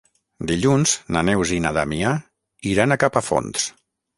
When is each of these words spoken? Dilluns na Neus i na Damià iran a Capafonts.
Dilluns 0.51 0.93
na 1.17 1.23
Neus 1.29 1.53
i 1.57 1.61
na 1.67 1.73
Damià 1.79 2.15
iran 2.73 2.97
a 2.97 2.99
Capafonts. 3.05 3.71